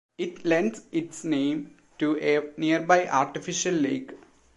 It 0.17 0.43
lends 0.45 0.81
its 0.91 1.23
name 1.23 1.77
to 1.99 2.17
a 2.17 2.59
nearby 2.59 3.07
artificial 3.07 3.75
lake. 3.75 4.09